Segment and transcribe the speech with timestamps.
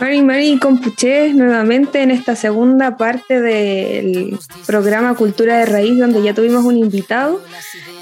[0.00, 6.32] Mari Mari Compuché nuevamente en esta segunda parte del programa Cultura de Raíz, donde ya
[6.32, 7.42] tuvimos un invitado.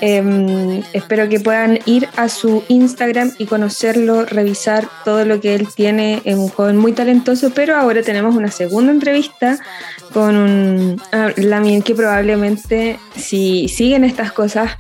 [0.00, 5.66] Em, espero que puedan ir a su Instagram y conocerlo, revisar todo lo que él
[5.74, 6.22] tiene.
[6.24, 9.58] Es un joven muy talentoso, pero ahora tenemos una segunda entrevista
[10.12, 14.70] con un ah, Lamien que probablemente, si siguen estas cosas,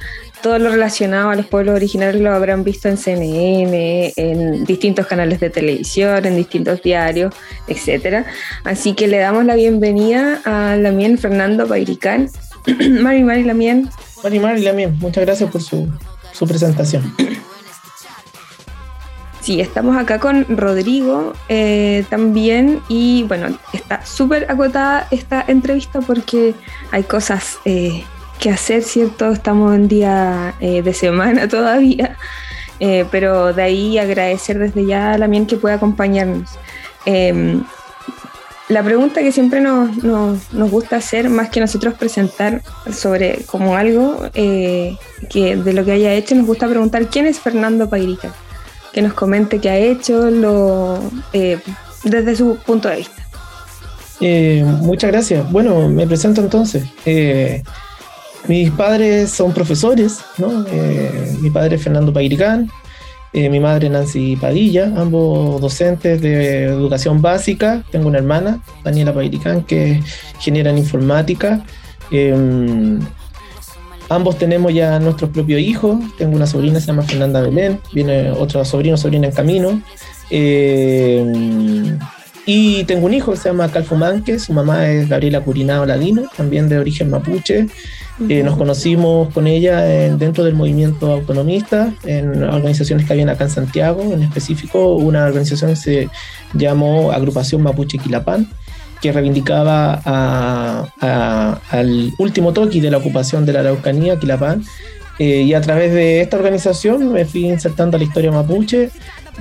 [0.42, 5.40] todo lo relacionado a los pueblos originarios lo habrán visto en CNN, en distintos canales
[5.40, 7.34] de televisión, en distintos diarios,
[7.66, 8.26] etc.
[8.64, 12.30] Así que le damos la bienvenida a Lamien Fernando Bairicán.
[13.00, 13.88] Mari Mari Lamien.
[14.22, 15.88] Mari Mari Lamien, muchas gracias por su,
[16.32, 17.14] su presentación.
[19.40, 26.54] Sí, estamos acá con Rodrigo eh, también y bueno, está súper acotada esta entrevista porque
[26.90, 28.04] hay cosas eh,
[28.38, 29.30] que hacer, ¿cierto?
[29.32, 32.16] Estamos en día eh, de semana todavía,
[32.80, 36.50] eh, pero de ahí agradecer desde ya a Lamien que pueda acompañarnos.
[37.04, 37.62] Em,
[38.68, 43.76] la pregunta que siempre nos, nos, nos, gusta hacer, más que nosotros presentar sobre como
[43.76, 44.96] algo eh,
[45.30, 48.34] que de lo que haya hecho, nos gusta preguntar quién es Fernando Pairica,
[48.92, 51.00] que nos comente qué ha hecho lo,
[52.04, 53.22] desde su punto de vista.
[54.82, 55.50] muchas gracias.
[55.50, 56.84] Bueno, me presento entonces.
[58.46, 60.64] Mis padres son profesores, ¿no?
[60.70, 62.70] Eh, mi padre es Fernando Pairicán,
[63.32, 67.84] eh, mi madre Nancy Padilla, ambos docentes de educación básica.
[67.90, 70.04] Tengo una hermana, Daniela Pairicán, que es
[70.36, 71.62] ingeniera en informática.
[72.10, 73.00] Em,
[74.08, 75.98] ambos tenemos ya nuestros propios hijos.
[76.16, 77.80] Tengo una sobrina, se llama Fernanda Belén.
[77.92, 79.82] Viene otro sobrino, sobrina en camino.
[80.30, 81.98] Em,
[82.46, 84.38] y tengo un hijo, se llama Calfo Manque.
[84.38, 87.66] Su mamá es Gabriela Curinao Ladino, también de origen mapuche.
[88.28, 93.50] Eh, nos conocimos con ella dentro del movimiento autonomista, en organizaciones que habían acá en
[93.50, 96.08] Santiago, en específico una organización que se
[96.52, 98.48] llamó Agrupación Mapuche Quilapán,
[99.00, 99.94] que reivindicaba
[101.70, 104.64] al último toque de la ocupación de la Araucanía, Quilapán,
[105.18, 108.90] eh, y a través de esta organización me fui insertando a la historia mapuche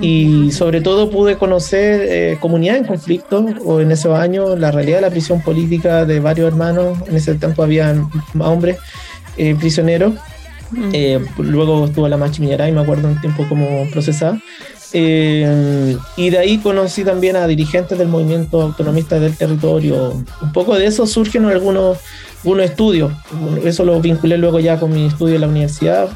[0.00, 4.98] y sobre todo pude conocer eh, comunidades en conflicto o en esos años la realidad
[4.98, 7.94] de la prisión política de varios hermanos, en ese tiempo había
[8.38, 8.78] hombres
[9.36, 10.14] eh, prisioneros,
[10.70, 10.90] mm.
[10.92, 14.40] eh, luego estuvo la Machi Millaray, me acuerdo un tiempo como procesada,
[14.92, 20.86] y de ahí conocí también a dirigentes del movimiento autonomista del territorio, un poco de
[20.86, 21.98] eso surgen algunos,
[22.38, 23.12] algunos estudios,
[23.64, 26.08] eso lo vinculé luego ya con mi estudio en la universidad,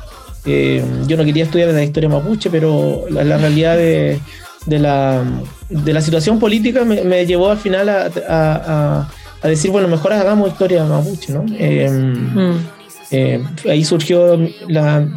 [0.44, 4.20] eh, yo no quería estudiar la historia mapuche, pero la, realidad de,
[4.66, 5.22] la,
[5.68, 9.08] de, la, situación política me, llevó al final a,
[9.44, 11.44] decir, bueno, mejor hagamos historia mapuche, ¿no?
[11.56, 12.56] Eh, mm.
[13.12, 14.50] eh, ahí surgió el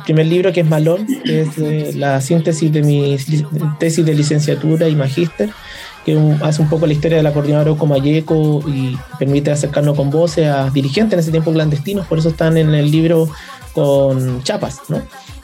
[0.06, 3.18] primer libro que es Malón, que es la síntesis de mi
[3.80, 5.50] tesis de licenciatura y magíster,
[6.06, 10.47] que hace un poco la historia de la coordinadora Comayeco y permite acercarnos con voces
[10.47, 13.28] a dirigentes en ese tiempo clandestinos, por eso están en el libro
[13.75, 15.02] con chapas, ¿no?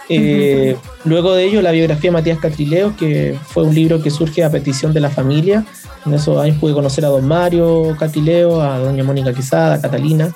[0.09, 0.75] Eh,
[1.05, 4.49] luego de ello, la biografía de Matías Catrileo, que fue un libro que surge a
[4.49, 5.63] petición de la familia.
[6.05, 10.33] En esos años pude conocer a don Mario Catrileo, a doña Mónica Quizada, a Catalina.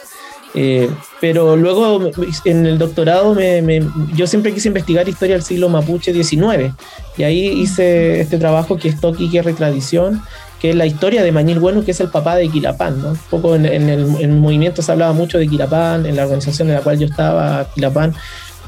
[0.57, 0.89] Eh,
[1.19, 2.11] pero luego
[2.45, 3.81] en el doctorado me,
[4.15, 6.73] yo siempre quise investigar historia del siglo mapuche XIX
[7.17, 10.21] y ahí hice este trabajo que es Toki, Guerra y Tradición,
[10.65, 12.99] que es la historia de Mañil Bueno, que es el papá de Quilapán.
[12.99, 13.09] ¿no?
[13.09, 16.81] Un poco en, el, movimiento se hablaba mucho de Quilapán, en la organización en la
[16.81, 18.15] cual yo estaba, Quilapán,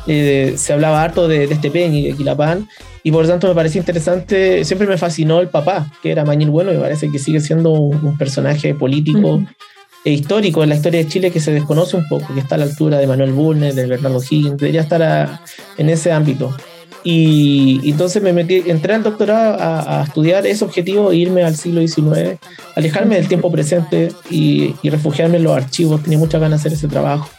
[0.06, 2.70] eh, se hablaba harto de, este Peña y de Quilapán,
[3.02, 6.52] y por lo tanto me parecía interesante, siempre me fascinó el papá, que era Mañil
[6.52, 9.44] Bueno, y me parece que sigue siendo un, personaje político.
[10.06, 12.58] e histórico en la historia de Chile que se desconoce un poco, que está a
[12.60, 15.42] la altura de Manuel Bulnes, de Bernardo Higgins, debería estar
[15.80, 16.56] en ese ámbito.
[17.10, 22.38] Y, entonces me metí, entré al doctorado a, estudiar ese objetivo, irme al siglo XIX,
[22.76, 26.04] alejarme del tiempo presente y, refugiarme en los archivos.
[26.04, 27.30] Tenía muchas ganas de hacer ese trabajo.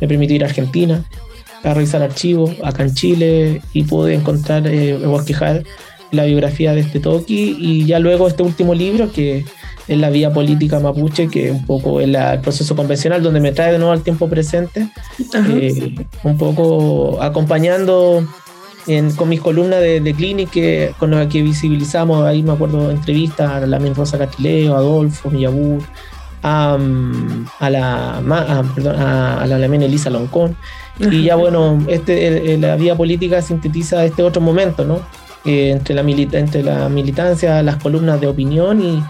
[0.00, 1.04] Me permitió ir a Argentina
[1.62, 5.62] a revisar archivos, acá en Chile, y pude encontrar, eh, bosquejar
[6.10, 7.54] la biografía de este Toki.
[7.60, 9.44] Y ya luego este último libro, que
[9.88, 13.72] es la vía política mapuche, que un poco es el proceso convencional, donde me trae
[13.72, 14.88] de nuevo al tiempo presente,
[15.34, 18.26] eh, un poco acompañando
[19.16, 23.50] con mis columnas de, de Clinic que, con las que visibilizamos, ahí me acuerdo entrevistas
[23.50, 25.82] a la Rosa Castileo, a Adolfo, Millabur,
[26.42, 26.78] a,
[27.58, 30.56] a, la, a, perdón, a, la Elisa Loncón.
[30.98, 35.00] Y ya bueno, este, la vía política sintetiza este otro momento, ¿no?
[35.44, 39.02] Eh, entre, la milita entre la militancia, las columnas de opinión y,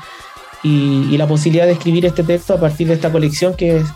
[0.62, 3.86] y, y, la posibilidad de escribir este texto a partir de esta colección que es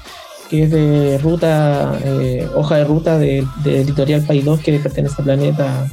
[0.53, 5.25] que es de ruta, eh, hoja de ruta de, Editorial País 2 que pertenece a
[5.25, 5.91] Planeta.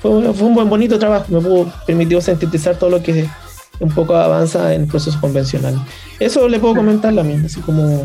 [0.00, 3.28] Fue, fue, un buen bonito trabajo, me pudo, permitió sintetizar todo lo que
[3.78, 5.78] un poco avanza en procesos convencionales.
[6.18, 8.02] Eso le puedo comentar la misma, así como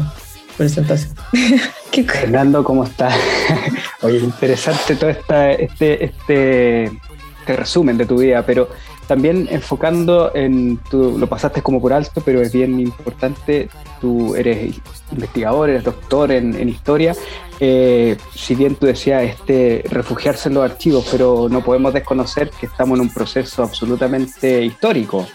[0.55, 1.15] presentación.
[1.91, 3.15] Fernando, ¿cómo estás?
[4.03, 8.69] Oye, interesante todo esta, este, este, este resumen de tu vida, pero
[9.07, 13.69] también enfocando en, tu, lo pasaste como por alto, pero es bien importante,
[14.01, 14.75] tú eres
[15.11, 17.15] investigador, eres doctor en, historia,
[17.59, 22.65] eh, si bien tú decías este, refugiarse en los archivos, pero no podemos desconocer que
[22.65, 25.25] estamos en un proceso absolutamente histórico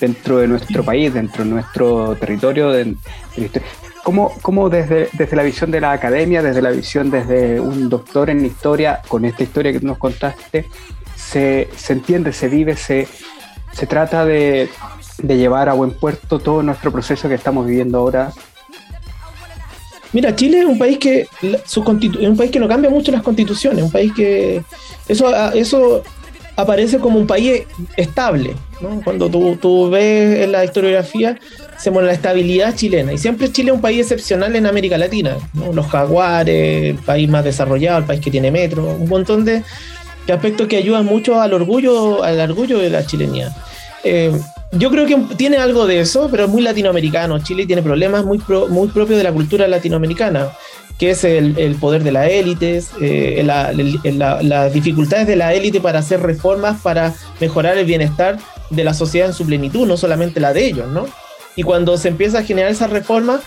[0.00, 2.70] dentro de nuestro país, dentro de nuestro territorio.
[2.70, 2.96] De,
[4.02, 8.30] ¿Cómo, cómo desde, desde, la visión de la academia, desde la visión desde un doctor
[8.30, 10.66] en historia, con esta historia que nos contaste,
[11.18, 13.08] se, se entiende, se vive, se,
[13.72, 14.68] se trata de,
[15.22, 18.32] de llevar a buen puerto todo nuestro proceso que estamos viviendo ahora
[20.12, 21.26] Mira, Chile es un país que
[21.66, 24.62] su es un país que no cambia mucho las constituciones, un país que
[25.06, 26.02] eso eso
[26.56, 27.62] aparece como un país
[27.96, 28.56] estable.
[29.04, 31.38] Cuando tú, tú, ves en la historiografía,
[31.76, 33.12] se muestra la estabilidad chilena.
[33.12, 35.36] Y siempre Chile es un país excepcional en América Latina.
[35.72, 39.62] Los jaguares, el país más desarrollado, el país que tiene metro, un montón de,
[40.32, 43.54] aspectos que ayudan mucho al orgullo, al orgullo de la chilenía.
[44.04, 44.32] Eh,
[44.72, 47.38] yo creo que tiene algo de eso, pero es muy latinoamericano.
[47.38, 50.50] Chile tiene problemas muy, muy propios de la cultura latinoamericana
[50.98, 56.20] que es el, poder de las élites, eh, las dificultades de la élite para hacer
[56.20, 58.38] reformas, para mejorar el bienestar
[58.70, 61.06] de la sociedad en su plenitud, no solamente la de ellos, ¿no?
[61.54, 63.40] Y cuando se empieza a generar esas reformas,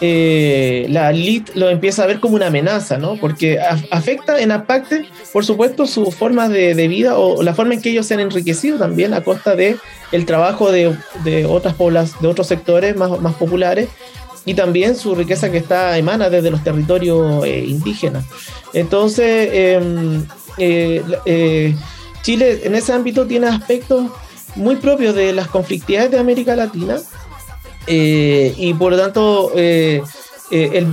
[0.00, 3.16] eh, la élite lo empieza a ver como una amenaza, ¿no?
[3.16, 3.58] Porque
[3.90, 8.06] afecta en aparte, por supuesto, sus formas de, vida o la forma en que ellos
[8.06, 9.76] se han enriquecido también a costa de
[10.12, 10.96] el trabajo de,
[11.48, 13.88] otras poblas, de otros sectores más, populares
[14.44, 18.24] y también su riqueza que está emana desde los territorios eh, indígenas.
[18.72, 20.24] Entonces, em,
[20.58, 21.74] eh,
[22.22, 24.10] Chile en ese ámbito tiene aspectos
[24.54, 26.98] muy propios de las conflictividades de América Latina
[27.86, 30.04] y por lo tanto el,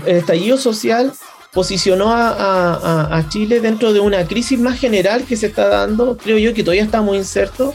[0.05, 1.11] estallido social
[1.53, 6.53] posicionó a, Chile dentro de una crisis más general que se está dando, creo yo
[6.53, 7.73] que todavía está muy incerto,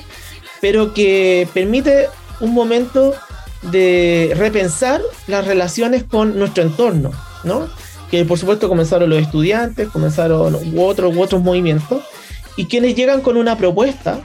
[0.61, 2.09] pero que permite
[2.41, 3.15] un momento
[3.63, 7.13] de repensar las relaciones con nuestro entorno,
[7.45, 7.69] ¿no?
[8.11, 12.03] Que por supuesto comenzaron los estudiantes, comenzaron otros, otros movimientos,
[12.57, 14.21] y quienes llegan con una propuesta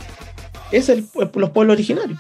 [0.72, 1.06] es el,
[1.36, 2.20] los pueblos originarios.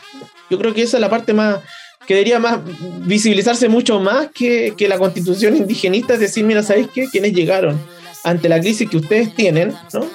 [0.49, 1.59] Yo creo que esa es la parte más
[2.07, 2.59] que debería más
[3.05, 7.07] visibilizarse mucho más que, que la constitución indigenista, es decir, mira, ¿sabéis qué?
[7.09, 7.79] Quienes llegaron
[8.23, 10.05] ante la crisis que ustedes tienen, ¿no?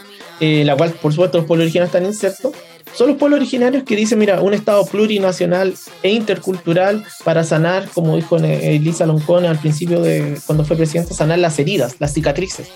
[0.41, 2.53] Eh, la cual por supuesto los pueblos originarios están insertos,
[2.95, 8.17] son los pueblos originarios que dicen, mira, un Estado plurinacional e intercultural para sanar, como
[8.17, 12.69] dijo Elisa Loncone al principio de cuando fue presidente, sanar las heridas, las cicatrices,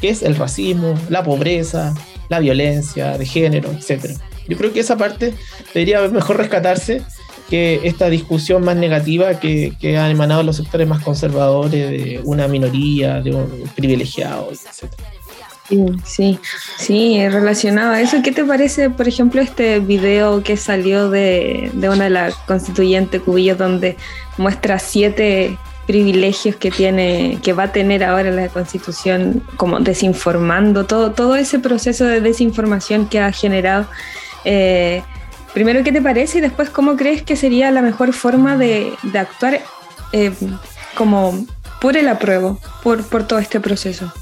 [0.00, 1.94] que es el racismo, la pobreza,
[2.28, 4.16] la violencia de género, etc.
[4.48, 5.34] Yo creo que esa parte
[5.74, 7.02] debería mejor rescatarse
[7.48, 12.48] que esta discusión más negativa que, que han emanado los sectores más conservadores de una
[12.48, 14.92] minoría, de un privilegiado, etc.
[16.04, 16.38] Sí,
[16.78, 22.04] sí, relacionado a eso, ¿qué te parece, por ejemplo, este video que salió de, una
[22.04, 23.96] de las constituyentes Cubillos donde
[24.38, 31.12] muestra siete privilegios que tiene, que va a tener ahora la constitución, como desinformando, todo,
[31.12, 33.86] todo ese proceso de desinformación que ha generado.
[34.44, 35.02] Eh,
[35.56, 36.36] primero, ¿qué te parece?
[36.36, 39.62] Y después, ¿cómo crees que sería la mejor forma de, actuar
[40.12, 40.30] eh,
[40.94, 41.46] como
[41.80, 44.12] por el apruebo, por, por todo este proceso?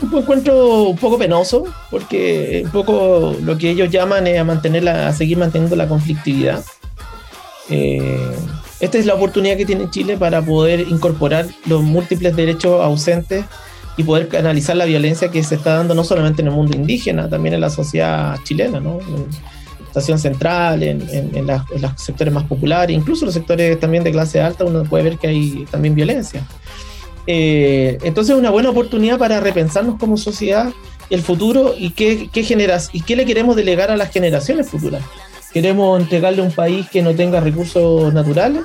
[0.00, 4.88] un encuentro un poco penoso, porque un poco lo que ellos llaman es a, mantener
[4.88, 6.64] a seguir manteniendo la conflictividad.
[7.68, 8.34] Eh,
[8.80, 13.44] esta es la oportunidad que tiene Chile para poder incorporar los múltiples derechos ausentes
[13.98, 17.28] y poder canalizar la violencia que se está dando no solamente en el mundo indígena,
[17.28, 19.00] también en la sociedad chilena, ¿no?
[19.00, 19.53] la
[19.94, 21.62] estación central, en, en, los
[21.96, 25.66] sectores más populares, incluso los sectores también de clase alta, uno puede ver que hay
[25.70, 26.44] también violencia.
[27.28, 30.72] Eh, entonces es una buena oportunidad para repensarnos como sociedad
[31.10, 35.02] el futuro y qué, qué generas y qué le queremos delegar a las generaciones futuras.
[35.52, 38.64] Queremos entregarle un país que no tenga recursos naturales,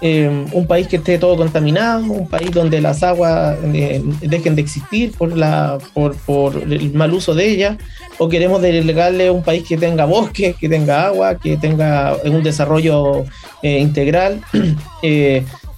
[0.00, 4.62] eh, un país que esté todo contaminado, un país donde las aguas eh, dejen de
[4.62, 7.78] existir por, la, por, el mal uso de ellas,
[8.18, 13.24] o queremos delegarle un país que tenga bosques, que tenga agua, que tenga un desarrollo
[13.62, 14.40] integral.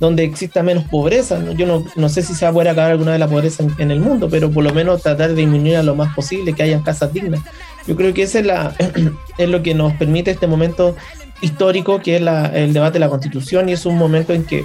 [0.00, 1.38] donde exista menos pobreza.
[1.54, 3.90] Yo no, no, sé si se va a poder acabar alguna de la pobreza en,
[3.90, 6.82] el mundo, pero por lo menos tratar de disminuir a lo más posible, que hayan
[6.82, 7.40] casas dignas.
[7.86, 8.74] Yo creo que ese es, la,
[9.38, 10.96] es lo que nos permite este momento
[11.40, 14.64] histórico, que es la, el debate de la constitución, y es un momento en que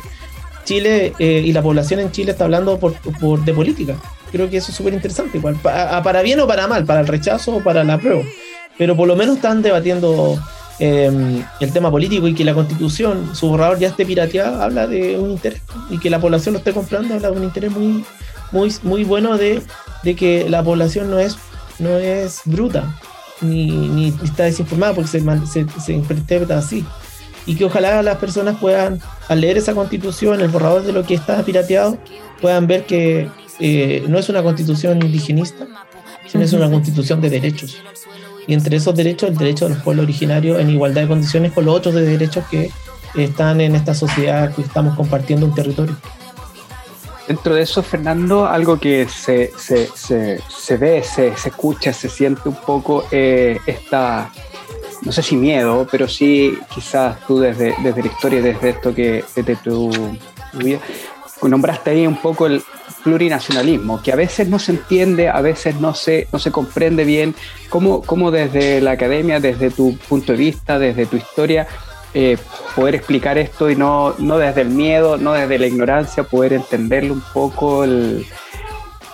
[0.64, 3.96] Chile eh, y la población en Chile está hablando por, por de política.
[4.32, 7.58] Creo que eso es súper interesante, igual, para, bien o para mal, para el rechazo
[7.58, 8.22] o para la prueba.
[8.78, 10.40] Pero por lo menos están debatiendo
[10.80, 15.20] em, el tema político y que la constitución, su borrador ya esté pirateado, habla de
[15.20, 18.06] un interés y que la población lo esté comprando, habla de un interés muy,
[18.54, 19.62] muy, muy bueno de,
[20.04, 21.38] de que la población no es,
[21.80, 22.98] no es bruta
[23.42, 26.86] ni, ni está desinformada porque se, se, se interpreta así
[27.46, 31.16] y que ojalá las personas puedan, al leer esa constitución, el borrador de lo que
[31.16, 31.98] está pirateado,
[32.40, 33.30] puedan ver que
[33.60, 35.68] eh, no es una constitución indigenista,
[36.28, 37.78] sino es una constitución de derechos.
[38.48, 41.66] Y entre esos derechos, el derecho de los pueblos originarios en igualdad de condiciones con
[41.66, 42.72] los otros de derechos que
[43.16, 45.96] están en esta sociedad que estamos compartiendo un territorio.
[47.28, 52.56] Dentro de eso, Fernando, algo que se, se, se, ve, se, escucha, se siente un
[52.56, 54.32] poco eh, esta,
[55.04, 59.24] no sé si miedo, pero sí quizás tú desde, desde la historia, desde esto que
[59.36, 59.92] desde tu,
[60.54, 60.80] vida,
[61.44, 62.64] nombraste ahí un poco el
[63.04, 67.36] plurinacionalismo, que a veces no se entiende, a veces no se, no se comprende bien,
[67.70, 71.68] cómo, cómo desde la academia, desde tu punto de vista, desde tu historia,
[72.14, 72.38] eh,
[72.76, 77.14] poder explicar esto y no, no desde el miedo, no desde la ignorancia, poder entenderlo
[77.14, 78.26] un poco el,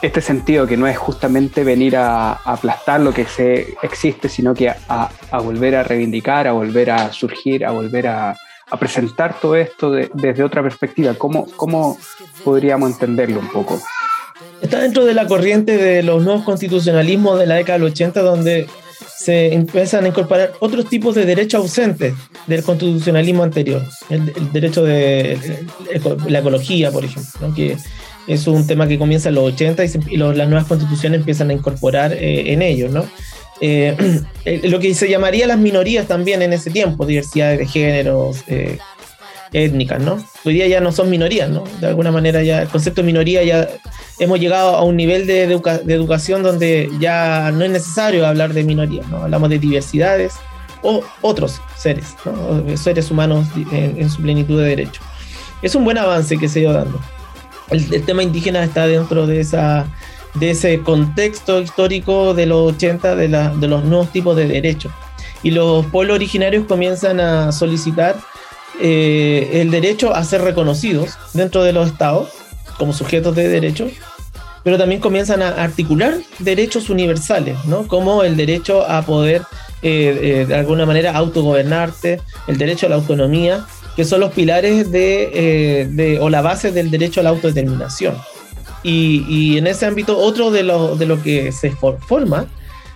[0.01, 4.69] este sentido que no es justamente venir a, aplastar lo que se existe, sino que
[4.69, 5.09] a,
[5.43, 8.35] volver a reivindicar, a volver a surgir, a volver a,
[8.79, 11.13] presentar todo esto desde otra perspectiva.
[11.13, 11.97] ¿Cómo, ¿Cómo
[12.43, 13.79] podríamos entenderlo un poco?
[14.61, 18.67] Está dentro de la corriente de los nuevos constitucionalismos de la década del 80, donde
[19.17, 22.13] se empiezan a incorporar otros tipos de derechos ausentes
[22.45, 23.83] del constitucionalismo anterior.
[24.09, 25.65] El, derecho de
[26.27, 27.77] la ecología, por ejemplo, que
[28.27, 32.13] es un tema que comienza en los 80 y, las nuevas constituciones empiezan a incorporar
[32.13, 33.05] eh, en ellos, ¿no?
[33.59, 38.77] Eh, lo que se llamaría las minorías también en ese tiempo, diversidad de géneros, eh,
[39.51, 40.23] étnicas, ¿no?
[40.45, 41.63] Hoy día ya no son minorías, ¿no?
[41.81, 43.67] De alguna manera ya el concepto de minoría ya
[44.19, 48.63] hemos llegado a un nivel de, de educación donde ya no es necesario hablar de
[48.63, 49.23] minorías, ¿no?
[49.23, 50.35] Hablamos de diversidades
[50.81, 52.77] o otros seres, ¿no?
[52.77, 55.01] seres humanos en, en su plenitud de derecho.
[55.61, 56.99] Es un buen avance que se ha ido dando
[57.69, 59.87] el, tema indígena está dentro de, esa,
[60.35, 64.91] de ese contexto histórico de los 80 de, la, de los nuevos tipos de derechos.
[65.43, 68.17] Y los pueblos originarios comienzan a solicitar
[68.81, 72.29] eh, el derecho a ser reconocidos dentro de los estados
[72.77, 73.89] como sujetos de derecho,
[74.67, 77.87] pero también comienzan a articular derechos universales, ¿no?
[77.87, 79.43] como el derecho a poder
[79.81, 84.91] eh, eh, de alguna manera autogobernarte, el derecho a la autonomía que son los pilares
[84.91, 88.17] de, eh, o la base del derecho a la autodeterminación.
[88.83, 92.47] Y, en ese ámbito, otro de lo, de lo que se forma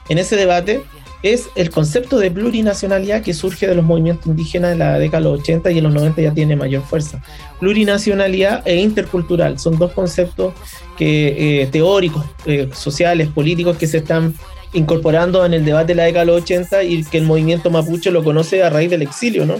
[0.10, 0.84] en ese debate
[1.24, 5.30] es el concepto de plurinacionalidad que surge de los movimientos indígenas en la década de
[5.30, 7.22] los 80 y en los 90 ya tiene mayor fuerza.
[7.60, 10.54] Plurinacionalidad e intercultural son dos conceptos
[10.98, 14.34] que, eh, teóricos, eh, sociales, políticos que se están
[14.74, 18.10] incorporando en el debate de la década de los 80 y que el movimiento mapuche
[18.10, 19.56] lo conoce a raíz del exilio, ¿no?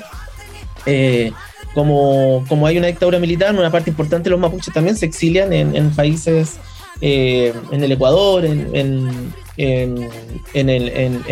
[0.86, 1.32] Eh,
[1.76, 5.54] como, como, hay una dictadura militar, una parte importante de los mapuches también se exilian
[5.54, 6.58] en, países,
[7.00, 9.34] en el Ecuador, en,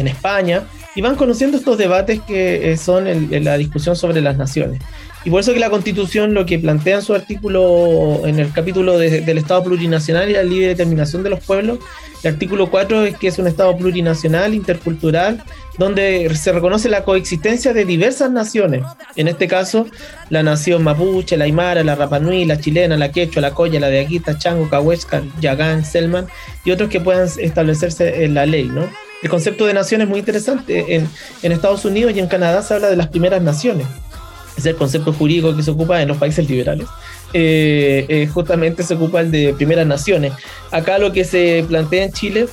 [0.07, 0.63] España,
[0.95, 3.05] y van conociendo estos debates que eh, son
[3.43, 4.81] la discusión sobre las naciones.
[5.25, 8.97] Y por eso que la Constitución lo que plantea en su artículo, en el capítulo
[8.97, 11.79] del Estado plurinacional y la libre determinación de los pueblos,
[12.23, 15.43] el artículo 4 es que es un Estado plurinacional, intercultural,
[15.77, 18.83] donde se reconoce la coexistencia de diversas naciones.
[19.15, 19.87] En este caso,
[20.29, 23.99] la nación mapuche, la aymara, la rapanui, la chilena, la quechua, la coya, la de
[23.99, 26.27] Aguita, chango, cahuesca, yagán, selman
[26.65, 28.89] y otros que puedan establecerse en la ley, ¿no?
[29.21, 30.95] El concepto de nación es muy interesante.
[30.95, 31.09] En,
[31.43, 33.85] en Estados Unidos y en Canadá se habla de las primeras naciones.
[34.59, 36.87] Es el concepto jurídico que se ocupa en los países liberales.
[37.33, 40.33] Eh, eh, justamente se ocupa el de primeras naciones.
[40.71, 42.47] Acá lo que se plantea en Chile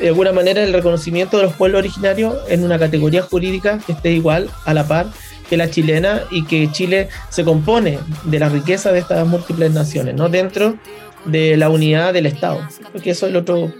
[0.00, 4.12] de alguna manera el reconocimiento de los pueblos originarios en una categoría jurídica que esté
[4.12, 5.08] igual a la par
[5.50, 10.14] que la chilena y que Chile se compone de la riqueza de estas múltiples naciones,
[10.14, 10.28] ¿no?
[10.28, 10.76] Dentro
[11.24, 12.66] de la unidad del Estado.
[12.92, 13.72] Porque eso es lo otro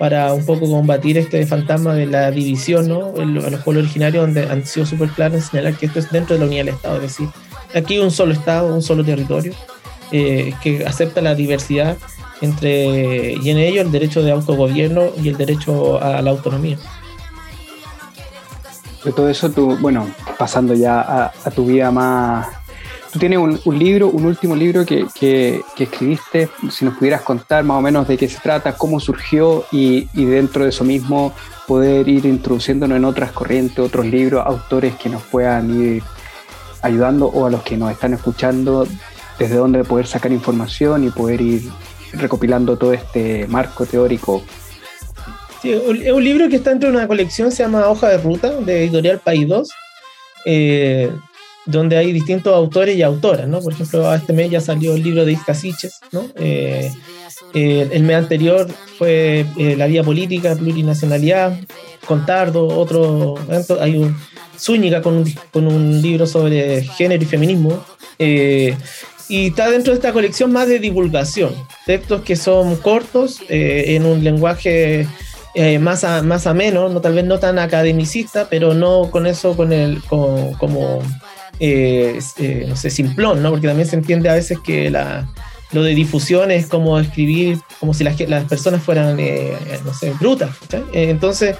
[0.00, 3.12] para un poco combatir este fantasma de la división, ¿no?
[3.18, 6.32] En los pueblos originarios donde han sido súper claros en señalar que esto es dentro
[6.32, 7.28] de la unidad del Estado, es decir,
[7.74, 9.52] aquí un solo Estado, un solo territorio,
[10.10, 11.98] eh, que acepta la diversidad
[12.40, 16.78] entre, y en ello el derecho de autogobierno y el derecho a la autonomía.
[19.04, 22.46] De todo eso, tú, bueno, pasando ya a, tu vida más...
[23.12, 27.78] Tú tienes un, libro, un último libro que, que, escribiste, si nos pudieras contar más
[27.78, 31.34] o menos de qué se trata, cómo surgió y, y dentro de eso mismo
[31.66, 36.02] poder ir introduciéndonos en otras corrientes, otros libros, autores que nos puedan ir
[36.82, 38.86] ayudando o a los que nos están escuchando,
[39.38, 41.62] desde dónde poder sacar información y poder ir
[42.12, 44.42] recopilando todo este marco teórico.
[45.62, 48.50] Sí, es un libro que está dentro de una colección, se llama Hoja de Ruta,
[48.52, 49.68] de Editorial País 2.
[51.66, 53.60] Donde hay distintos autores y autoras, ¿no?
[53.60, 55.56] Por ejemplo, este mes ya salió el libro de Isca
[56.12, 56.26] ¿no?
[57.54, 59.44] el mes anterior fue
[59.76, 61.58] La Vía Política, Plurinacionalidad,
[62.06, 63.36] Contardo, otro,
[63.80, 64.16] hay un
[64.60, 67.84] Zúñiga con un, con un libro sobre género y feminismo.
[68.18, 68.76] Eh,
[69.28, 71.54] y está dentro de esta colección más de divulgación,
[71.86, 75.06] textos que son cortos, eh, en un lenguaje
[75.54, 79.72] eh, más, más ameno, no, tal vez no tan academicista, pero no con eso con
[79.72, 81.00] el, como,
[81.60, 83.50] no sé, simplón, ¿no?
[83.50, 85.28] porque también se entiende a veces que la,
[85.72, 89.16] lo de difusión es como escribir como si las, las personas fueran,
[89.84, 90.50] no sé, brutas.
[90.92, 91.56] entonces,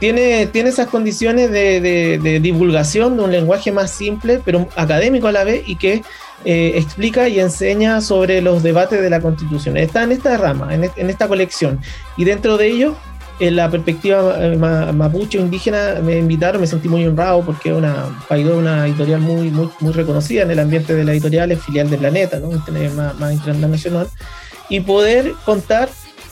[0.00, 5.44] tiene, tiene esas condiciones de, divulgación de un lenguaje más simple, pero académico a la
[5.44, 6.02] vez, y que
[6.44, 9.76] eh, explica y enseña sobre los debates de la Constitución.
[9.76, 11.80] Está en esta rama, en, esta colección,
[12.16, 12.96] y dentro de ello,
[13.40, 18.06] en la perspectiva eh, mapuche indígena, me invitaron, me sentí muy honrado porque es una,
[18.30, 21.98] una editorial muy, muy, muy reconocida en el ambiente de la editorial, es filial de
[21.98, 22.50] Planeta, ¿no?
[22.50, 24.08] más, más internacional,
[24.68, 25.88] y poder contar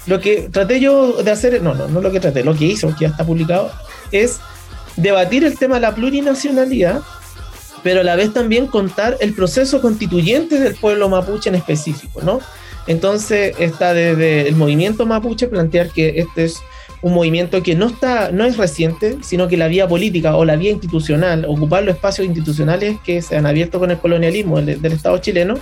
[0.07, 2.89] lo que traté yo de hacer, no, no, no lo que traté, lo que hizo,
[2.89, 3.71] que ya está publicado,
[4.11, 4.41] es
[4.97, 7.03] debatir el tema de la plurinacionalidad,
[7.83, 12.41] pero a la vez también contar el proceso constituyente del pueblo mapuche en específico, ¿no?
[12.87, 16.61] Entonces está desde el movimiento mapuche plantear que este es
[17.03, 20.57] un movimiento que no está, no es reciente, sino que la vía política o la
[20.57, 25.19] vía institucional, ocupar los espacios institucionales que se han abierto con el colonialismo del, Estado
[25.19, 25.59] chileno,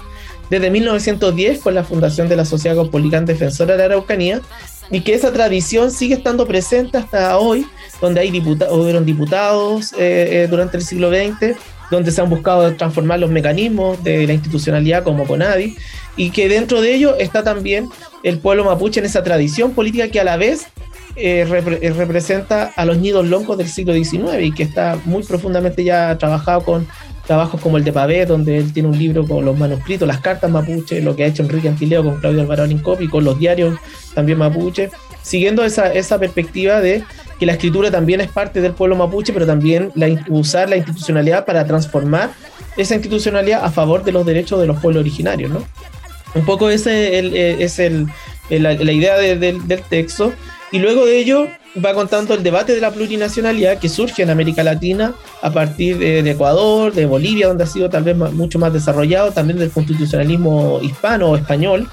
[0.51, 4.43] desde 1910 con la fundación de la Sociedad Cosmopolitana Defensora de la Araucanía
[4.91, 7.67] y que esa tradición sigue estando presente hasta hoy,
[8.01, 11.57] donde hay diputados, hubieron diputados eh, eh, durante el siglo XX,
[11.91, 15.77] donde se han buscado transformar los mecanismos de la institucionalidad como CONADI,
[16.17, 17.89] y que dentro de ello está también
[18.25, 20.67] el pueblo mapuche en esa tradición política que a la vez
[21.17, 21.45] eh,
[21.97, 26.62] representa a los nidos longos del siglo XIX y que está muy profundamente ya trabajado
[26.62, 26.87] con
[27.26, 30.50] trabajos como el de Pavé, donde él tiene un libro con los manuscritos, las cartas
[30.50, 33.78] mapuche, lo que ha hecho Enrique Antileo con Claudio Alvarado Lincopi, con los diarios
[34.15, 34.91] también mapuche,
[35.23, 37.04] siguiendo esa, esa perspectiva de
[37.39, 41.45] que la escritura también es parte del pueblo mapuche, pero también la, usar la institucionalidad
[41.45, 42.30] para transformar
[42.76, 45.65] esa institucionalidad a favor de los derechos de los pueblos originarios, ¿no?
[46.35, 47.19] Un poco ese
[47.63, 48.06] es el,
[48.50, 50.32] la, idea del texto.
[50.73, 51.49] Y luego de ello,
[51.85, 56.28] va contando el debate de la plurinacionalidad que surge en América Latina a partir de,
[56.30, 61.30] Ecuador, de Bolivia, donde ha sido tal vez mucho más desarrollado, también del constitucionalismo hispano
[61.30, 61.89] o español.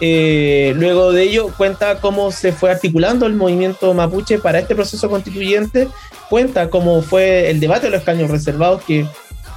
[0.00, 5.08] Eh, luego de ello cuenta cómo se fue articulando el movimiento mapuche para este proceso
[5.08, 5.88] constituyente,
[6.28, 9.06] cuenta cómo fue el debate de los escaños reservados, que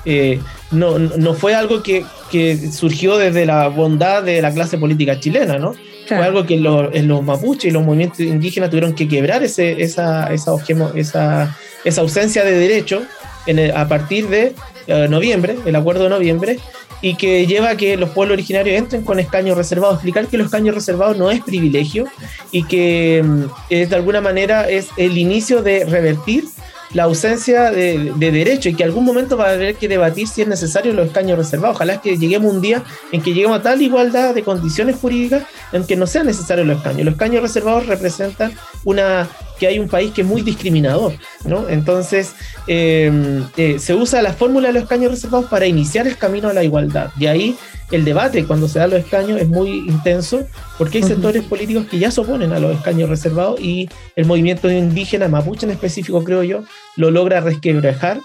[0.06, 0.40] eh,
[0.72, 5.58] no, no, fue algo que, que surgió desde la bondad de la clase política chilena,
[5.58, 5.74] ¿no?
[6.08, 10.34] Fue algo que los, los mapuches y los movimientos indígenas tuvieron que quebrar ese, esa,
[10.34, 10.54] esa,
[10.96, 13.04] esa, esa ausencia de derecho
[13.46, 14.56] en a partir de
[14.88, 16.60] eh, noviembre, el acuerdo de noviembre,
[17.02, 19.96] y que lleva a que los pueblos originarios entren con escaños reservados.
[19.96, 22.06] Explicar que los escaños reservados no es privilegio
[22.52, 26.46] y que mm, de alguna manera es el inicio de revertir
[26.94, 30.48] la ausencia de, derecho y que algún momento va a haber que debatir si es
[30.48, 31.76] necesario los escaños reservados.
[31.76, 35.86] Ojalá que lleguemos un día en que lleguemos a tal igualdad de condiciones jurídicas en
[35.86, 37.06] que no sean necesarios los escaños.
[37.06, 38.54] Los escaños reservados representan
[38.86, 39.28] una
[39.60, 41.14] que hay un país que es muy discriminador,
[41.46, 41.68] ¿no?
[41.70, 42.34] Entonces,
[42.68, 46.54] eh, eh, se usa la fórmula de los escaños reservados para iniciar el camino a
[46.54, 47.12] la igualdad.
[47.20, 47.58] Y ahí
[47.92, 50.46] el debate cuando se dan los escaños es muy intenso
[50.78, 54.70] porque hay sectores políticos que ya se oponen a los escaños reservados y el movimiento
[54.70, 56.64] indígena mapuche en específico, creo yo,
[56.98, 58.20] lo logra resquebrajar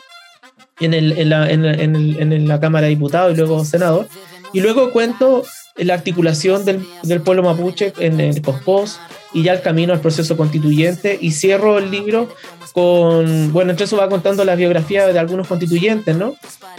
[0.81, 4.09] en, el, en, la, en, la Cámara de Diputados y luego Senador.
[4.53, 5.45] Y luego cuento
[5.77, 8.99] la articulación del, del pueblo mapuche en el COSPOS,
[9.33, 11.18] y ya el camino al proceso constituyente.
[11.21, 12.29] Y cierro el libro
[12.73, 16.35] con, bueno, entre eso va contando la biografía de algunos constituyentes, ¿no?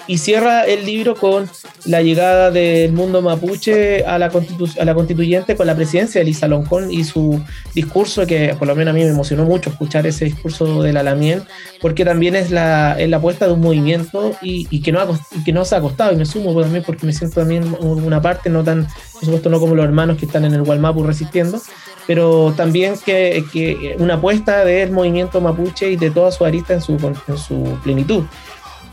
[0.08, 1.50] Y cierra el libro con
[1.86, 4.32] la llegada del mundo mapuche a la,
[4.80, 7.42] a la constituyente con la presidencia de Elisa Loncón y su
[7.74, 11.04] discurso, que por lo menos a mí me emocionó mucho escuchar ese discurso de la
[11.04, 11.44] Lamien,
[11.80, 15.08] porque también es la, es la apuesta de un movimiento y, que no ha,
[15.46, 18.50] que no se ha costado, y me sumo también porque me siento también una parte,
[18.50, 21.62] no tan, por supuesto, no como los hermanos que están en el Gualmapu resistiendo,
[22.08, 26.82] pero también que, que, una apuesta del movimiento mapuche y de toda su arista en
[26.82, 26.94] su,
[27.28, 28.24] en su plenitud.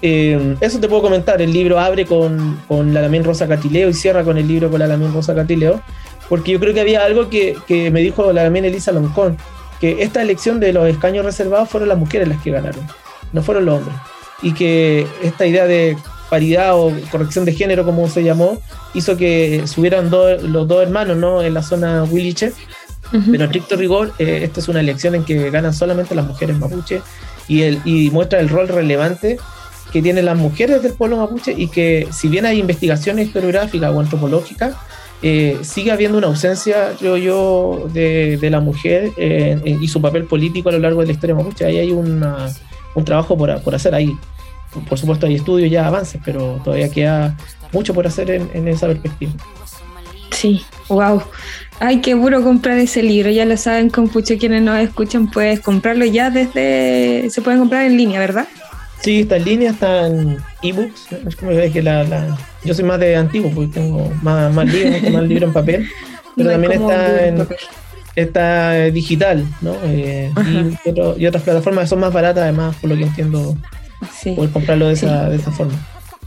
[0.03, 3.95] Eh, eso te puedo comentar, el libro abre con, con la Lamien Rosa Catileo y
[3.95, 5.83] cierra con el libro con la Lamien Rosa Catileo,
[6.29, 9.37] porque yo creo que había algo que, que me dijo la Lamien Elisa Loncón,
[9.81, 12.87] que esta elección de los escaños reservados fueron las mujeres las que ganaron,
[13.33, 13.97] no fueron los hombres,
[14.41, 15.99] y que esta idea de
[16.31, 18.59] paridad o corrección de género, como se llamó,
[18.95, 21.43] hizo que subieran los dos hermanos ¿no?
[21.43, 22.53] en la zona Williche
[23.11, 26.59] pero en estricto rigor, eh, esta es una elección en que ganan solamente las mujeres
[26.59, 27.03] mapuche
[27.49, 29.39] y, el, y muestra el rol relevante
[29.93, 34.01] que tienen las mujeres del pueblo mapuche y que si bien hay investigaciones historiográficas o
[34.01, 34.75] antropológicas,
[35.23, 40.25] eh, sigue habiendo una ausencia, creo yo, de, de la mujer eh, y su papel
[40.25, 41.65] político a lo largo de la historia mapuche.
[41.65, 42.49] Ahí hay una,
[42.95, 44.17] un trabajo por, por, hacer ahí.
[44.89, 47.37] Por supuesto hay estudios ya avances, pero todavía queda
[47.73, 49.33] mucho por hacer en, en esa perspectiva.
[50.31, 51.23] Sí, wow.
[51.79, 53.31] Ay, qué puro comprar ese libro.
[53.31, 57.31] Ya lo saben, Compuche, quienes nos escuchan, puedes comprarlo ya desde.
[57.31, 58.47] Se pueden comprar en línea, ¿verdad?
[59.01, 61.13] Sí, está en línea, está en ebooks.
[61.27, 65.11] Es como que la, la, yo soy más de antiguo, porque tengo más, más libros,
[65.11, 65.89] más libros en papel.
[66.37, 67.49] Pero no también está en,
[68.15, 69.75] está digital, ¿no?
[69.85, 70.31] Eh,
[70.85, 73.57] y, otro, y, otras plataformas son más baratas, además, por lo que entiendo,
[74.13, 74.33] sí.
[74.33, 75.07] poder comprarlo de, sí.
[75.07, 75.75] esa, de esa forma.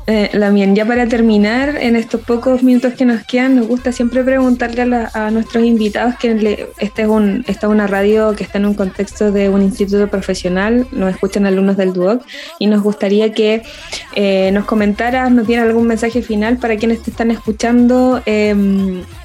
[0.05, 4.21] Eh, Lamien, ya para terminar, en estos pocos minutos que nos quedan, nos gusta siempre
[4.23, 8.35] preguntarle a, la, a nuestros invitados que le, este es un, esta es una radio
[8.35, 12.21] que está en un contexto de un instituto profesional, nos escuchan alumnos del DUOC
[12.59, 13.63] y nos gustaría que
[14.15, 18.53] eh, nos comentaras, nos diera algún mensaje final para quienes te están escuchando eh,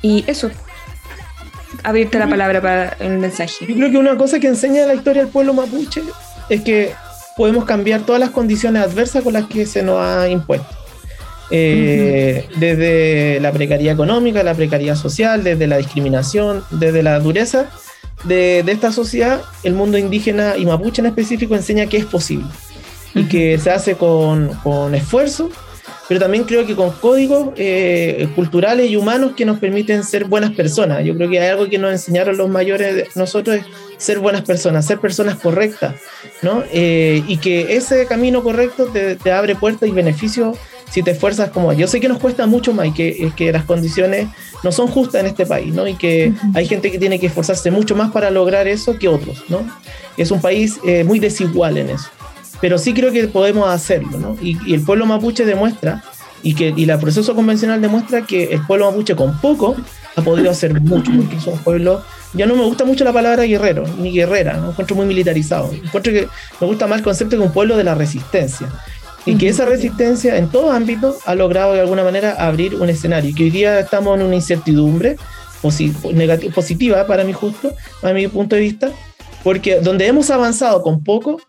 [0.00, 0.48] y eso,
[1.82, 3.66] abrirte la palabra para el mensaje.
[3.66, 6.02] Yo creo que una cosa que enseña la historia del pueblo mapuche
[6.48, 6.92] es que
[7.38, 10.66] podemos cambiar todas las condiciones adversas con las que se nos ha impuesto.
[11.51, 12.59] Eh, uh -huh.
[12.59, 17.70] Desde la precariedad económica, la precariedad social, desde la discriminación, desde la dureza
[18.24, 22.44] de, de, esta sociedad, el mundo indígena y mapuche en específico enseña que es posible
[22.44, 23.20] uh -huh.
[23.22, 25.48] y que se hace con, con esfuerzo,
[26.09, 30.51] pero también creo que con códigos eh, culturales y humanos que nos permiten ser buenas
[30.53, 31.05] personas.
[31.05, 33.64] Yo creo que hay algo que nos enseñaron los mayores de nosotros es
[33.98, 35.96] ser buenas personas, ser personas correctas,
[36.40, 36.62] ¿no?
[36.72, 40.56] Eh, y que ese camino correcto te, te, abre puertas y beneficios
[40.90, 43.64] si te esfuerzas como yo sé que nos cuesta mucho más y que, que las
[43.64, 44.28] condiciones
[44.62, 45.87] no son justas en este país, ¿no?
[45.87, 46.56] Y que uh -huh.
[46.56, 49.61] hay gente que tiene que esforzarse mucho más para lograr eso que otros, ¿no?
[50.16, 52.08] Es un país eh, muy desigual en eso
[52.61, 54.37] pero sí creo que podemos hacerlo, ¿no?
[54.42, 56.02] Y, y el pueblo mapuche demuestra,
[56.42, 59.76] y que y el proceso convencional demuestra que el pueblo mapuche con poco
[60.18, 62.02] ha podido hacer mucho, porque es un pueblo,
[62.35, 64.70] ya no me gusta mucho la palabra guerrero, ni guerrera, ¿no?
[64.70, 66.28] encuentro muy militarizado, encuentro que
[66.61, 68.68] me gusta más el concepto de un pueblo de la resistencia,
[69.24, 73.35] y que esa resistencia en todos ámbitos ha logrado de alguna manera abrir un escenario,
[73.35, 75.16] que hoy día estamos en una incertidumbre
[75.61, 78.90] positiva, positiva para mi justo, a mi punto de vista,
[79.44, 81.40] porque donde hemos avanzado con poco,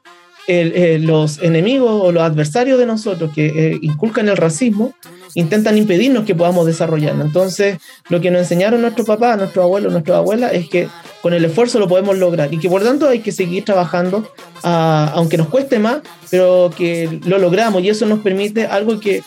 [0.49, 4.93] el, eh, los enemigos o los adversarios de nosotros que eh, inculcan el racismo
[5.35, 7.23] intentan impedirnos que podamos desarrollarlo.
[7.23, 7.77] Entonces,
[8.09, 10.88] lo que nos enseñaron nuestros papás, nuestros abuelos, nuestras abuelas es que
[11.21, 14.19] con el esfuerzo lo podemos lograr y que por tanto hay que seguir trabajando,
[14.63, 15.99] uh, aunque nos cueste más,
[16.31, 19.21] pero que lo logramos y eso nos permite algo que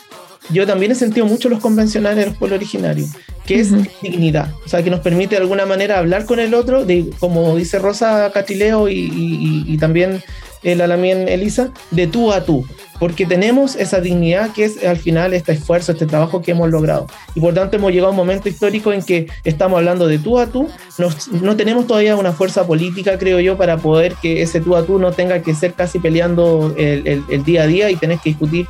[0.51, 3.11] yo también he sentido mucho los convencionales de los pueblos originarios,
[3.47, 3.89] que es uh -huh.
[4.03, 7.55] dignidad, o sea, que nos permite de alguna manera hablar con el otro, de, como
[7.57, 10.21] dice Rosa Catileo y, y, y también
[10.63, 12.65] el Alamien Elisa, de tú a tú,
[12.99, 17.07] porque tenemos esa dignidad que es al final este esfuerzo, este trabajo que hemos logrado.
[17.35, 20.39] Y por tanto hemos llegado a un momento histórico en que estamos hablando de tú
[20.39, 24.61] a tú, Nos, no tenemos todavía una fuerza política, creo yo, para poder que ese
[24.61, 27.97] tú a tú no tenga que ser casi peleando el, el, día a día y
[27.97, 28.67] tenés que discutir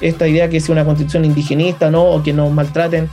[0.00, 2.04] esta idea que es una constitución indigenista, ¿no?
[2.04, 3.08] O que nos maltraten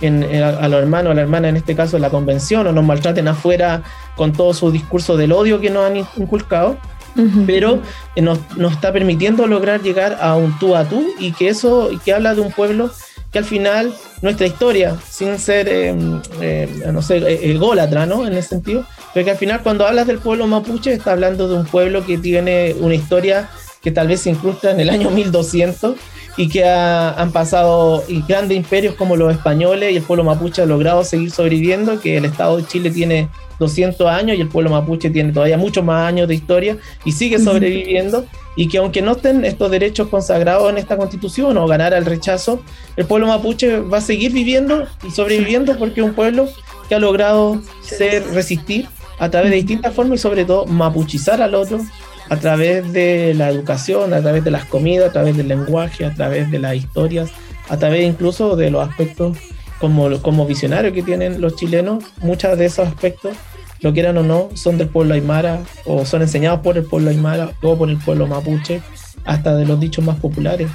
[0.00, 2.72] en, en, a, a, los hermanos, a la hermana en este caso la convención, o
[2.72, 3.82] nos maltraten afuera
[4.16, 6.78] con todo su discurso del odio que nos han inculcado.
[7.16, 7.46] Uh -huh.
[7.46, 7.80] pero
[8.16, 12.12] nos, nos, está permitiendo lograr llegar a un tú a tú y que eso que
[12.12, 12.90] habla de un pueblo
[13.34, 15.92] que al final nuestra historia, sin ser, eh,
[16.40, 17.16] eh, no sé,
[17.50, 18.26] ególatra, ¿no?
[18.26, 21.56] En ese sentido, pero que al final cuando hablas del pueblo mapuche, está hablando de
[21.56, 23.48] un pueblo que tiene una historia
[23.82, 25.96] que tal vez se incrusta en el año 1200
[26.36, 30.62] y que ha, han pasado y grandes imperios como los españoles y el pueblo mapuche
[30.62, 34.70] ha logrado seguir sobreviviendo, que el Estado de Chile tiene 200 años y el pueblo
[34.70, 38.26] mapuche tiene todavía muchos más años de historia y sigue sobreviviendo.
[38.56, 42.62] Y que aunque no estén estos derechos consagrados en esta constitución o ganara el rechazo,
[42.96, 46.48] el pueblo mapuche va a seguir viviendo y sobreviviendo porque es un pueblo
[46.88, 48.86] que ha logrado ser, resistir
[49.18, 51.80] a través de distintas formas y sobre todo mapuchizar al otro
[52.28, 56.14] a través de la educación, a través de las comidas, a través del lenguaje, a
[56.14, 57.30] través de las historias,
[57.68, 59.36] a través incluso de los aspectos
[59.78, 63.36] como, como visionarios que tienen los chilenos, muchos de esos aspectos,
[63.80, 67.52] lo quieran o no, son del pueblo aymara o son enseñados por el pueblo aymara
[67.62, 68.80] o por el pueblo mapuche,
[69.24, 70.68] hasta de los dichos más populares,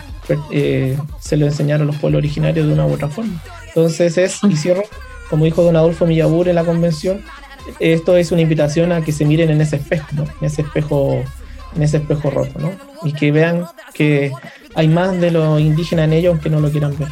[0.51, 3.41] eh, se lo enseñaron los pueblos originarios de una u otra forma.
[3.67, 4.83] Entonces es, y cierro,
[5.29, 7.21] como dijo don Adolfo Millabur en la convención,
[7.79, 10.23] esto es una invitación a que se miren en ese espejo, ¿no?
[10.23, 11.23] en ese espejo
[11.75, 12.71] en ese espejo roto, ¿no?
[13.03, 14.31] Y que vean que
[14.75, 17.07] hay más de lo indígena en ellos, aunque no lo quieran ver.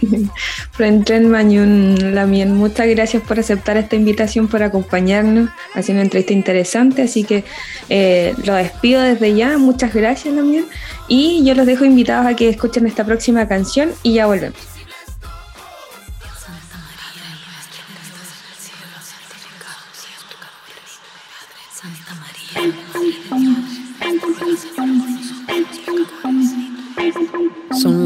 [0.72, 7.02] Frentren Mañun Lamien, muchas gracias por aceptar esta invitación, por acompañarnos, haciendo una entrevista interesante,
[7.02, 7.44] así que
[7.88, 10.66] eh, lo despido desde ya, muchas gracias Lamien,
[11.06, 14.77] y yo los dejo invitados a que escuchen esta próxima canción y ya volvemos.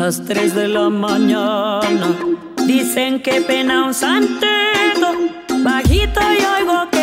[0.05, 2.09] Las 3 de la mañana.
[2.67, 5.09] Dicen que pena un santeto.
[5.63, 7.02] Bajito y oigo que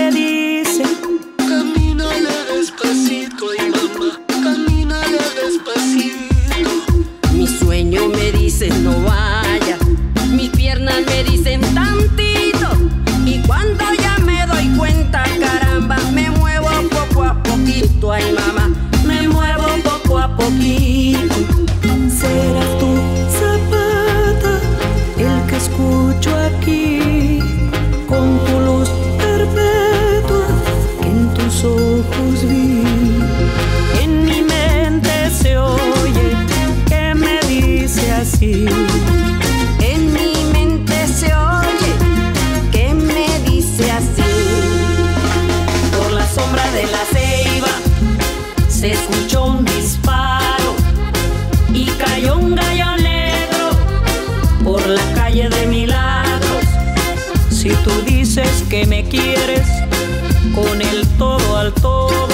[57.70, 59.68] Si tú dices que me quieres
[60.56, 62.28] con el todo al todo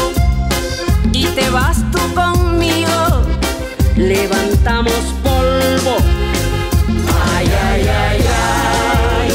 [1.11, 3.21] y te vas tú conmigo,
[3.97, 5.97] levantamos polvo.
[7.35, 8.25] Ay, ay, ay,
[9.19, 9.31] ay,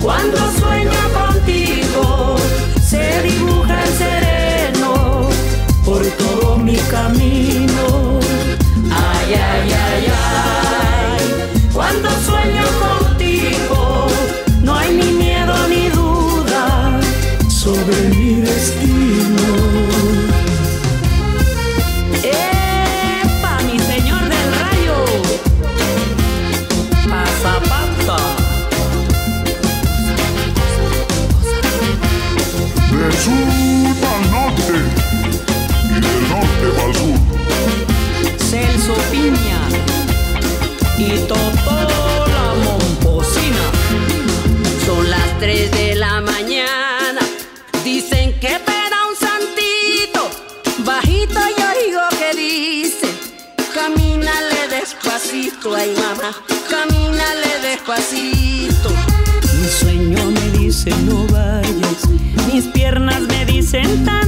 [0.00, 2.36] cuando sueño contigo
[2.82, 5.28] se dibuja el sereno
[5.84, 7.71] por todo mi camino.
[63.72, 64.21] Me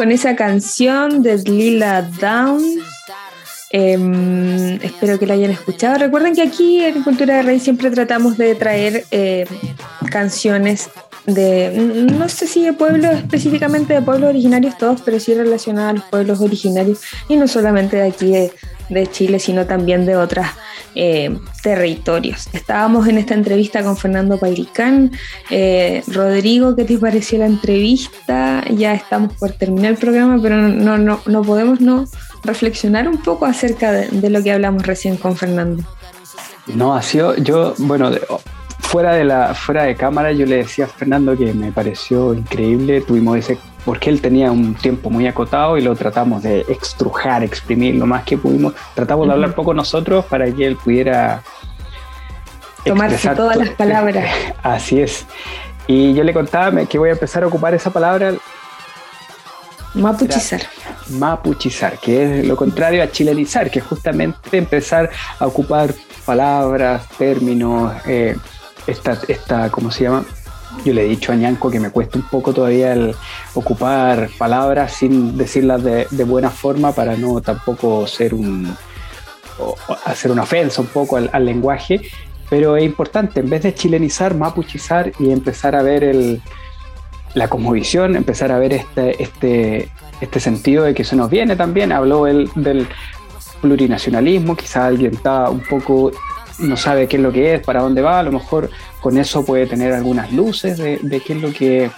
[0.00, 2.64] con esa canción de Lila Down.
[3.68, 5.98] Em, espero que la hayan escuchado.
[5.98, 9.44] Recuerden que aquí en Cultura de Rey siempre tratamos de traer eh,
[10.10, 10.88] canciones
[11.26, 15.92] de, no sé si de pueblos, específicamente de pueblos originarios todos, pero sí relacionada a
[15.92, 18.52] los pueblos originarios y no solamente de aquí de,
[18.90, 20.46] de Chile, sino también de otros
[20.94, 22.48] eh, territorios.
[22.52, 25.12] Estábamos en esta entrevista con Fernando Pairicán.
[25.50, 28.64] Eh, Rodrigo, ¿qué te pareció la entrevista?
[28.70, 32.06] Ya estamos por terminar el programa, pero no, no, no podemos no
[32.42, 35.82] reflexionar un poco acerca de, lo que hablamos recién con Fernando.
[36.66, 38.10] No, ha sido, yo, bueno,
[38.80, 43.00] fuera de la fuera de cámara yo le decía a Fernando que me pareció increíble,
[43.00, 47.94] tuvimos ese porque él tenía un tiempo muy acotado y lo tratamos de extrujar, exprimir
[47.94, 48.74] lo más que pudimos.
[48.94, 51.42] Tratamos de hablar poco nosotros para que él pudiera
[52.84, 54.26] Tomarse todas to- las palabras.
[54.62, 55.26] Así es.
[55.86, 58.34] Y yo le contaba que voy a empezar a ocupar esa palabra
[59.94, 60.62] Mapuchizar.
[61.08, 65.92] mapuchizar, que es lo contrario a chilenizar, que es justamente empezar a ocupar
[66.24, 68.36] palabras, términos, eh,
[68.86, 70.24] esta, esta, ¿cómo se llama?
[70.84, 73.14] Yo le he dicho a Ñanco que me cuesta un poco todavía el
[73.54, 78.74] ocupar palabras sin decirlas de, de buena forma para no tampoco ser un
[79.58, 82.00] o- hacer una ofensa un poco al, al lenguaje,
[82.48, 86.40] pero es importante, en vez de chilenizar, mapuchizar y empezar a ver el,
[87.34, 91.92] la cosmovisión, empezar a ver este, este, este sentido de que se nos viene también.
[91.92, 92.88] Habló él del
[93.60, 96.10] plurinacionalismo, quizá alguien está un poco,
[96.60, 98.70] no sabe qué es lo que es, para dónde va, a lo mejor
[99.00, 101.90] con eso puede tener algunas luces de, qué es lo que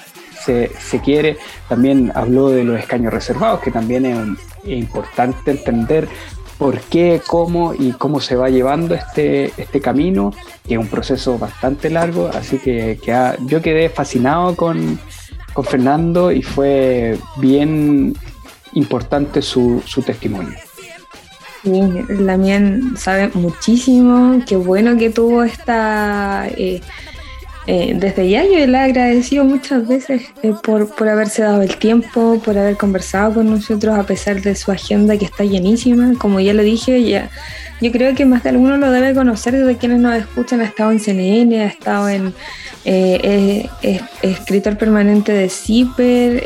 [0.45, 1.37] se, se quiere.
[1.69, 4.19] También habló de los escaños reservados, que también es,
[4.65, 6.09] importante entender
[6.57, 10.33] por qué, cómo y cómo se va llevando este, este camino,
[10.67, 13.13] que es un proceso bastante largo, así que, que
[13.47, 15.01] yo quedé fascinado con,
[15.53, 18.15] con Fernando y fue bien
[18.75, 20.57] importante su, su testimonio.
[21.63, 26.49] Sí, Lamien sabe muchísimo, qué bueno que tuvo esta...
[26.57, 26.81] eh,
[27.69, 31.77] eh, desde ya yo le he agradecido muchas veces eh, por, por haberse dado el
[31.77, 36.15] tiempo, por haber conversado con nosotros a pesar de su agenda que está llenísima.
[36.19, 37.31] Como ya lo dije, ya,
[37.81, 40.61] yo creo que más de alguno lo debe conocer desde quienes nos escuchan.
[40.61, 42.35] Ha estado en CNN, ha estado en...
[42.85, 46.43] eh, es, es escritor permanente de CIPER,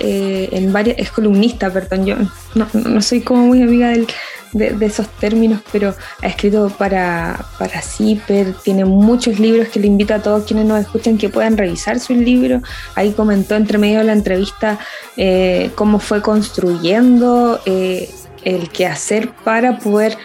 [0.52, 2.16] en varias, es columnista, perdón, yo
[2.55, 4.07] no, no soy como muy amiga del,
[4.56, 10.14] de, esos términos, pero ha escrito para, para CIPER, tiene muchos libros que le invito
[10.14, 12.62] a todos quienes nos escuchan que puedan revisar sus libros.
[12.94, 14.78] Ahí comentó entre medio de la entrevista
[15.16, 18.10] eh, cómo fue construyendo eh,
[18.44, 20.16] el quehacer para poder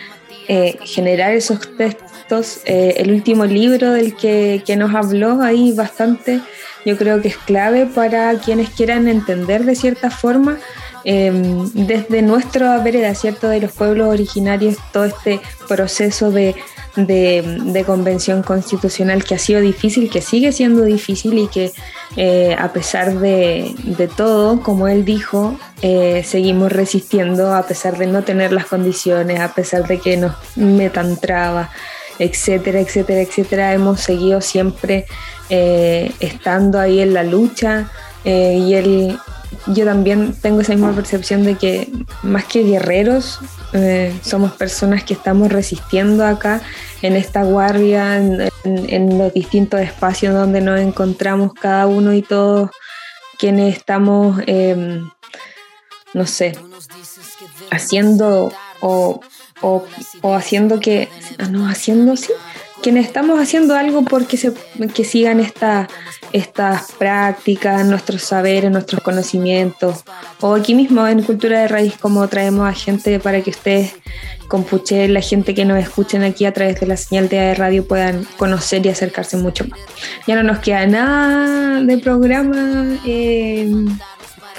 [0.48, 2.62] eh, generar esos textos.
[2.66, 6.40] Eh, el último libro del que, que nos habló ahí bastante,
[6.86, 10.58] yo creo que es clave para quienes quieran entender de cierta forma
[11.04, 11.32] eh,
[11.74, 13.50] desde nuestra vereda, ¿cierto?
[13.50, 16.56] De los pueblos originarios, todo este proceso de,
[16.96, 21.72] de, convención constitucional que ha sido difícil, que sigue siendo difícil y que
[22.18, 28.08] eh, a pesar de, de, todo, como él dijo, eh, seguimos resistiendo a pesar de
[28.08, 31.70] no tener las condiciones, a pesar de que nos metan trabas,
[32.20, 33.74] etcétera, etcétera, etcétera.
[33.74, 35.06] Hemos seguido siempre
[35.50, 37.90] eh, estando ahí en la lucha
[38.24, 39.18] y él
[39.68, 41.90] yo también tengo esa misma percepción de que
[42.24, 43.40] más que guerreros,
[43.74, 46.62] eh, somos personas que estamos resistiendo acá
[47.02, 52.70] en esta guardia, en, los distintos espacios donde nos encontramos cada uno y todos
[53.38, 55.02] quienes estamos, eh,
[56.14, 56.54] no sé,
[57.72, 59.22] haciendo o,
[59.62, 59.86] o,
[60.22, 61.10] o haciendo que,
[61.50, 62.34] no, haciendo, sí,
[62.82, 64.54] quienes estamos haciendo algo porque se,
[64.94, 65.88] que sigan esta,
[66.34, 70.04] estas prácticas, nuestros saberes, nuestros conocimientos,
[70.40, 73.94] o aquí mismo en Cultura de Raíz, como traemos a gente para que ustedes,
[74.48, 78.26] compuche, la gente que nos escuchen aquí a través de la señal de radio puedan
[78.38, 79.80] conocer y acercarse mucho más.
[80.28, 82.98] Ya no nos queda nada de programa.
[83.06, 83.72] Eh,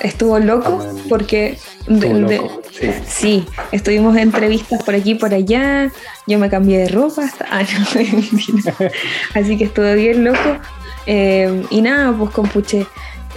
[0.03, 3.05] estuvo loco porque Estuvo de, loco, de, sí.
[3.07, 3.47] sí.
[3.73, 5.91] estuvimos en entrevistas por aquí y por allá.
[6.27, 8.91] Yo me cambié de ropa hasta ah, no,
[9.41, 10.59] así que estuvo bien loco.
[11.07, 12.87] Eh, y nada pues compuche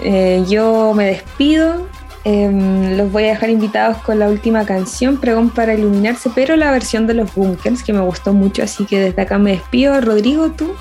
[0.03, 1.87] eh, yo me despido.
[2.23, 6.71] Eh, los voy a dejar invitados con la última canción Pregón para iluminarse pero la
[6.71, 9.99] versión de los bunkers que me gustó mucho así que desde acá me despido.
[10.01, 10.73] Rodrigo tú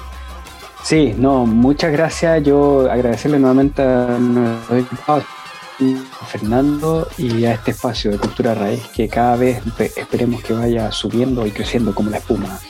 [0.84, 2.42] Sí, no, muchas gracias.
[2.42, 5.24] Yo agradecerle nuevamente a nuestros invitados
[6.20, 9.60] a Fernando y a este espacio de Cultura Raíz que cada vez
[9.96, 12.60] esperemos que vaya subiendo y creciendo como la espuma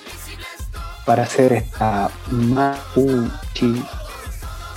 [1.04, 3.82] para hacer esta mapuchi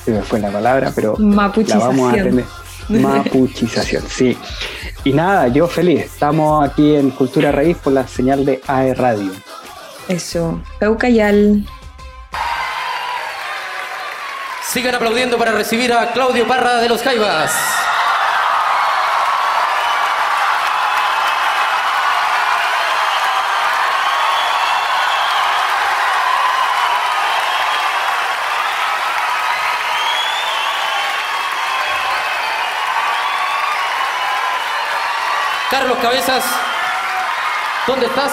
[0.03, 2.45] se me fue la palabra pero la vamos a atender
[2.89, 4.37] mapuchización sí.
[5.03, 6.05] Y nada yo feliz.
[6.05, 9.31] Estamos aquí en Cultura Raíz por la señal de AE Radio.
[10.07, 10.61] Eso.
[10.79, 11.65] Peucayal
[14.69, 17.76] Sigan aplaudiendo para recibir a Claudio Parra de los Jaivas.
[36.07, 36.45] Carlos Cabezas,
[37.85, 38.31] ¿dónde estás?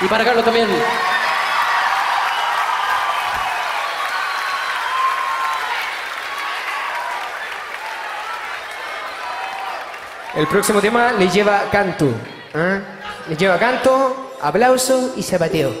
[0.00, 0.68] Y para Carlos también.
[10.34, 12.12] El próximo tema le lleva canto.
[12.54, 12.80] ¿ah?
[13.28, 15.72] Le lleva canto, aplauso y zapateo.